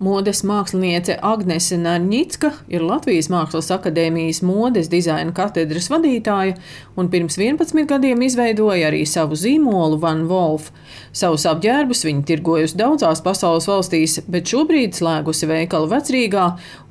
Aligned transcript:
Modes 0.00 0.38
māksliniece 0.48 1.18
Agnese 1.20 1.76
Nārņicka 1.76 2.48
ir 2.72 2.80
Latvijas 2.80 3.26
Mākslas 3.28 3.66
akadēmijas 3.74 4.38
modes 4.48 4.86
dizaina 4.88 5.34
katedras 5.36 5.90
vadītāja 5.92 6.54
un 6.96 7.10
pirms 7.12 7.36
11 7.36 7.84
gadiem 7.90 8.22
izveidoja 8.24 8.88
arī 8.88 9.02
savu 9.04 9.36
zīmolu 9.36 9.98
Van 10.00 10.22
Wolf. 10.30 10.70
Savus 11.12 11.44
apģērbus 11.50 12.06
viņa 12.08 12.24
tirgojusi 12.30 12.78
daudzās 12.80 13.20
pasaules 13.26 13.68
valstīs, 13.68 14.16
bet 14.24 14.48
šobrīd 14.48 14.96
slēgusi 14.96 15.50
veikalu 15.50 15.90
vecrīgā 15.92 16.46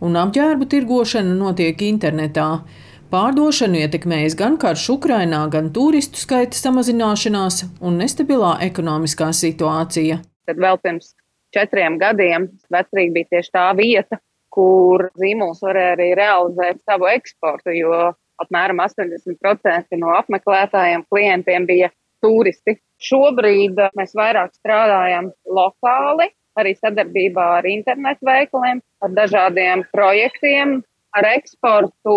un 0.05 0.19
apģērbu 0.27 0.69
tirgošana 0.69 1.33
notiek 1.39 1.81
internetā. 1.89 2.51
Pārdošanu 3.09 3.87
ietekmējas 3.87 4.35
gan 4.37 4.59
karš 4.61 4.85
Ukrainā, 4.99 5.47
gan 5.49 5.71
turistu 5.73 6.21
skaita 6.21 6.61
samazināšanās 6.61 7.63
un 7.81 7.97
nestabilā 8.03 8.59
ekonomiskā 8.69 9.31
situācija. 9.33 10.21
Tad 10.45 10.61
vēl 10.61 10.77
pirms 10.85 11.15
četriem 11.55 11.97
gadiem 12.01 12.49
vecrīgi 12.73 13.15
bija 13.15 13.35
tieši 13.35 13.53
tā 13.55 13.67
vieta, 13.77 14.19
kur 14.53 15.09
zīmols 15.19 15.61
varēja 15.63 15.95
arī 15.95 16.09
realizēt 16.17 16.81
savu 16.83 17.09
eksportu, 17.11 17.73
jo 17.75 18.11
apmēram 18.41 18.81
80% 18.83 19.99
no 20.01 20.13
apmeklētājiem 20.17 21.05
klientiem 21.11 21.67
bija 21.69 21.91
turisti. 22.23 22.77
Šobrīd 22.99 23.79
eh, 23.79 23.91
mēs 23.95 24.15
vairāk 24.17 24.53
strādājam 24.57 25.31
lokāli, 25.47 26.29
arī 26.59 26.75
sadarbībā 26.75 27.45
ar 27.59 27.67
internetu 27.69 28.27
veikaliem, 28.27 28.81
ar 29.03 29.11
dažādiem 29.15 29.85
projektiem, 29.95 30.79
ar 31.15 31.27
eksportu 31.31 32.15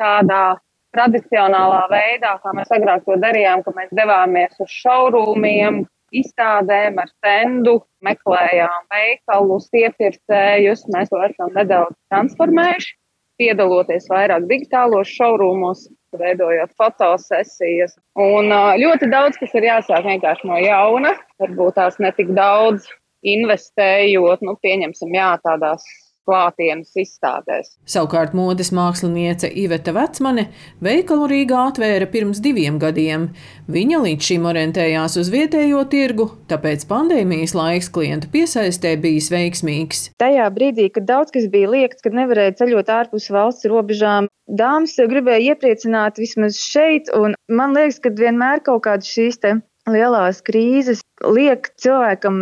tādā 0.00 0.56
tradicionālā 0.96 1.84
veidā, 1.92 2.36
kā 2.42 2.54
mēs 2.56 2.72
agrāk 2.72 3.04
to 3.06 3.18
darījām, 3.20 3.62
ka 3.62 3.74
mēs 3.76 3.92
devāmies 3.94 4.56
uz 4.62 4.72
šaurūmiem, 4.80 5.84
izstādēm, 6.14 7.00
ar 7.02 7.10
stendu, 7.10 7.80
meklējām 8.06 8.86
veikalus, 8.92 9.68
iepirkējus. 9.74 10.86
Mēs 10.94 11.10
to 11.12 11.22
esam 11.26 11.52
nedaudz 11.56 11.96
transformējuši, 12.12 12.94
piedaloties 13.40 14.08
vairāk 14.12 14.46
digitālos 14.50 15.10
šaurūmos, 15.16 15.86
veidojot 16.16 16.72
fotosesijas. 16.78 17.96
Un 18.16 18.52
ļoti 18.80 19.10
daudz, 19.12 19.36
kas 19.40 19.56
ir 19.58 19.68
jāsāk 19.68 20.06
vienkārši 20.06 20.48
no 20.48 20.60
jauna, 20.62 21.16
varbūt 21.42 21.76
tās 21.80 22.00
netik 22.00 22.32
daudz 22.36 22.88
investējot, 23.26 24.44
nu, 24.46 24.54
pieņemsim, 24.62 25.14
jā, 25.16 25.32
tādās 25.44 25.84
klātienes 26.26 26.92
izstādēs. 26.98 27.72
Savukārt 27.88 28.34
modes 28.36 28.72
māksliniece 28.74 29.50
Iveta 29.62 29.94
Vecmane 29.96 30.48
veikalu 30.84 31.28
Rīgā 31.32 31.62
atvēra 31.70 32.08
pirms 32.10 32.42
diviem 32.44 32.80
gadiem. 32.82 33.28
Viņa 33.72 34.02
līdz 34.04 34.30
šim 34.30 34.48
orientējās 34.50 35.18
uz 35.22 35.30
vietējo 35.32 35.84
tirgu, 35.90 36.28
tāpēc 36.50 36.86
pandēmijas 36.90 37.56
laiks 37.56 37.90
klientu 37.94 38.30
piesaistē 38.34 38.96
bijis 39.02 39.30
veiksmīgs. 39.34 40.08
Tajā 40.22 40.48
brīdī, 40.54 40.88
kad 40.94 41.08
daudz 41.08 41.34
kas 41.34 41.48
bija 41.52 41.70
liekts, 41.72 42.04
kad 42.04 42.16
nevarēja 42.16 42.58
ceļot 42.62 42.92
ārpus 42.98 43.30
valsts 43.34 43.68
robežām, 43.70 44.30
dāmas 44.46 44.98
gribēja 44.98 45.54
iepriecināt 45.54 46.20
vismaz 46.22 46.58
šeit, 46.62 47.10
un 47.14 47.34
man 47.50 47.74
liekas, 47.76 48.00
ka 48.02 48.14
vienmēr 48.14 48.62
kaut 48.66 48.84
kādas 48.86 49.10
šīs 49.10 49.42
lielās 49.90 50.42
krīzes 50.46 51.02
liek 51.22 51.70
cilvēkam 51.80 52.38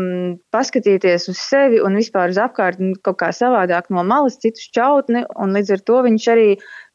paskatīties 0.55 1.28
uz 1.31 1.41
sevi 1.41 1.83
un 1.84 1.98
vispār 2.00 2.33
uz 2.33 2.41
apkārtni 2.41 2.95
kaut 3.05 3.20
kā 3.20 3.31
savādāk 3.37 3.91
no 3.95 4.05
malas, 4.06 4.41
citu 4.42 4.64
šķautni, 4.64 5.27
un 5.41 5.55
līdz 5.56 5.77
ar 5.77 5.84
to 5.91 6.00
viņš 6.09 6.31
arī 6.34 6.48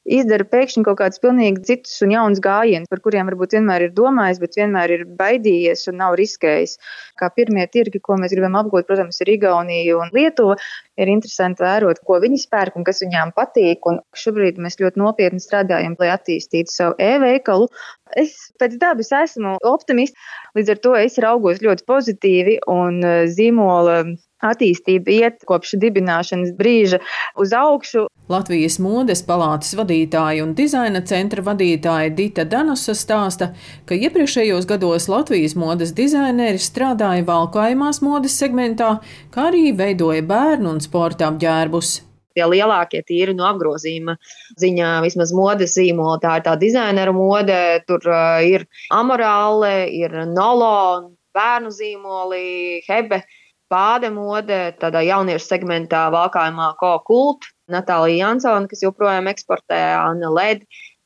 izdara 0.10 0.46
pēkšņi 0.48 0.84
kaut 0.88 0.98
kādus 1.02 1.22
pilnīgi 1.22 1.64
citus 1.68 1.98
un 2.06 2.14
jaunus 2.14 2.42
gājienus, 2.44 2.90
par 2.92 3.02
kuriem 3.04 3.30
varbūt 3.30 3.56
vienmēr 3.58 3.88
ir 3.88 3.94
domājis, 3.96 4.40
bet 4.42 4.58
vienmēr 4.58 4.94
ir 4.96 5.06
baidījies 5.20 5.86
un 5.92 6.00
nav 6.02 6.16
riskējis. 6.20 6.78
Kā 7.20 7.30
pirmie 7.36 7.66
tirgi, 7.72 8.02
ko 8.04 8.18
mēs 8.20 8.34
gribam 8.34 8.58
apgūt, 8.62 8.88
protams, 8.88 9.20
ir 9.22 9.34
Igaunija 9.36 9.98
un 10.00 10.14
Lietuva. 10.16 10.58
Ir 11.00 11.12
interesanti 11.12 11.64
vērot, 11.64 12.02
ko 12.08 12.18
viņi 12.24 12.42
pērk 12.52 12.80
un 12.80 12.88
kas 12.88 13.04
viņām 13.04 13.34
patīk. 13.38 13.86
Un 13.92 14.02
šobrīd 14.18 14.60
mēs 14.60 14.80
ļoti 14.82 15.00
nopietni 15.00 15.44
strādājam, 15.44 15.96
lai 16.00 16.12
attīstītu 16.16 16.74
savu 16.74 16.98
e-veikalu. 17.04 17.70
Es 18.18 18.50
pēc 18.60 18.80
dabas 18.82 19.12
esmu 19.14 19.58
optimists, 19.68 20.18
līdz 20.58 20.74
ar 20.74 20.82
to 20.86 20.96
es 20.98 21.20
raugos 21.22 21.62
ļoti 21.62 21.86
pozitīvi 21.90 22.58
un 22.72 23.04
eh, 23.06 23.28
zīmola 23.30 24.04
attīstība 24.40 25.12
iet 25.12 25.44
kopš 25.48 25.76
dibināšanas 25.82 26.54
brīža 26.58 27.02
uz 27.40 27.54
augšu. 27.56 28.06
Latvijas 28.32 28.78
modes 28.80 29.24
palātas 29.28 29.74
vadītāja 29.78 30.46
un 30.46 30.54
dizaina 30.56 31.02
centra 31.12 31.44
vadītāja 31.46 32.14
Dita 32.16 32.46
Danusa 32.48 32.96
stāsta, 32.96 33.52
ka 33.90 33.98
iepriekšējos 33.98 34.70
gados 34.70 35.10
Latvijas 35.12 35.58
modes 35.60 35.96
dizaineri 35.98 36.62
strādāja 36.62 37.26
valkājumās 37.28 38.04
modes 38.06 38.38
segmentā, 38.40 39.00
kā 39.34 39.50
arī 39.52 39.74
veidoja 39.76 40.24
bērnu 40.30 40.78
un 40.78 40.86
sporta 40.86 41.28
apģērbus 41.34 41.98
tie 42.40 42.48
lielākie 42.48 43.04
tīri 43.04 43.36
no 43.36 43.46
apgrozījuma 43.52 44.16
ziņā, 44.64 44.96
vismaz 45.04 45.36
modes 45.36 45.76
zīmola. 45.76 46.18
Tā 46.24 46.40
ir 46.40 46.48
tā 46.48 46.56
dizaineru 46.64 47.14
mode, 47.18 47.60
tur 47.90 48.08
ir 48.48 48.66
amorāle, 48.96 49.74
ir 49.92 50.16
nolo, 50.32 51.12
bērnu 51.36 51.72
zīmoli, 51.76 52.82
hebe 52.88 53.24
pāde 53.70 54.10
mode, 54.14 54.60
tādā 54.82 55.04
jauniešu 55.06 55.46
segmentā 55.46 56.08
valkājumā 56.14 56.72
ko 56.80 56.96
kult, 57.06 57.50
Natālija 57.70 58.26
Jansona, 58.26 58.66
kas 58.70 58.82
joprojām 58.82 59.30
eksportē, 59.30 59.78
Anna 60.00 60.32
Led, 60.34 60.64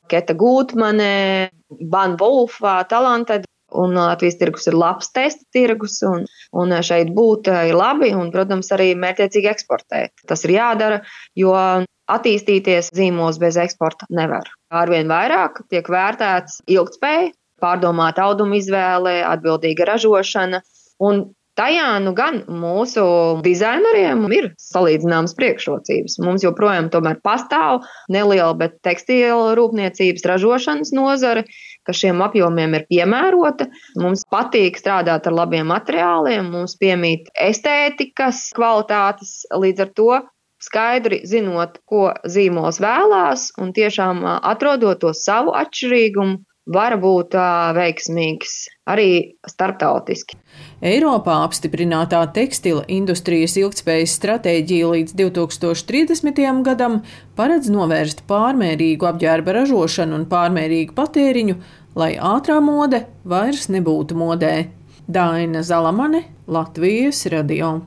Keta 0.08 0.36
Gūtmane, 0.36 1.50
Ban 1.92 2.16
Wolfa, 2.20 2.78
Talanted. 2.88 3.44
Un 3.74 3.96
Latvijas 3.98 4.38
tirgus 4.38 4.68
ir 4.70 4.76
labs 4.78 5.10
testa 5.14 5.42
tirgus, 5.54 5.98
un, 6.06 6.28
un 6.54 6.74
šeit 6.86 7.10
būt 7.16 7.50
ir 7.70 7.74
labi, 7.74 8.12
un, 8.14 8.30
protams, 8.34 8.70
arī 8.76 8.92
mērķiecīgi 8.98 9.50
eksportēt. 9.50 10.12
Tas 10.30 10.44
ir 10.46 10.54
jādara, 10.54 11.00
jo 11.38 11.54
attīstīties 12.10 12.92
zīmos 12.94 13.40
bez 13.42 13.58
eksporta 13.60 14.06
nevar. 14.14 14.50
Arvien 14.74 15.08
vairāk 15.10 15.64
tiek 15.72 15.88
vērtēts 15.90 16.60
ilgspēja, 16.70 17.32
pārdomāta 17.62 18.28
auduma 18.28 18.58
izvēle, 18.58 19.22
atbildīga 19.26 19.88
ražošana, 19.94 20.60
un 21.02 21.24
Tajā 21.54 22.00
nu 22.02 22.10
gan 22.18 22.40
mūsu 22.50 23.02
dizaineriem 23.44 24.24
ir 24.34 24.48
salīdzināmas 24.58 25.36
priekšrocības. 25.38 26.16
Mums 26.26 26.42
joprojām 26.42 26.88
pastāv 27.22 27.84
neliela, 28.10 28.56
bet 28.58 28.80
tekstīla 28.82 29.52
rūpniecības 29.54 30.26
ražošanas 30.26 30.90
nozare, 30.96 31.44
kas 31.86 32.00
šiem 32.00 32.24
apjomiem 32.26 32.74
ir 32.74 32.86
piemērota. 32.90 33.68
Mums 34.02 34.26
patīk 34.34 34.80
strādāt 34.82 35.28
ar 35.30 35.36
labiem 35.38 35.70
materiāliem, 35.70 36.50
mums 36.50 36.74
piemīt 36.80 37.30
estētikas 37.38 38.48
kvalitātes 38.58 39.44
līdz 39.54 39.86
ar 39.86 39.92
to. 40.00 40.10
Skaidri 40.64 41.20
zinot, 41.28 41.78
ko 41.86 42.08
zīmols 42.26 42.80
vēlās, 42.82 43.50
un 43.60 43.70
tiešām 43.76 44.24
atrodot 44.40 45.02
to 45.02 45.10
savu 45.14 45.52
atšķirīgumu, 45.54 46.40
var 46.66 46.96
būt 47.00 47.34
veiksmīgs 47.76 48.54
arī 48.88 49.36
starptautiski. 49.48 50.38
Eiropā 50.84 51.38
apstiprinātā 51.44 52.22
tekstila 52.36 52.84
industrijas 52.88 53.56
ilgspējas 53.60 54.16
stratēģija 54.18 54.90
līdz 54.94 55.16
2030. 55.20 56.42
gadam 56.66 57.00
paredz 57.36 57.70
novērst 57.72 58.24
pārmērīgu 58.28 59.08
apģērba 59.12 59.58
ražošanu 59.60 60.20
un 60.20 60.28
pārmērīgu 60.30 60.96
patēriņu, 60.96 61.58
lai 62.00 62.14
ātrā 62.16 62.60
mode 62.64 63.04
vairs 63.24 63.68
nebūtu 63.72 64.18
modē. 64.18 64.54
Daina 65.04 65.60
Zalamane, 65.62 66.24
Latvijas 66.48 67.26
radio. 67.28 67.84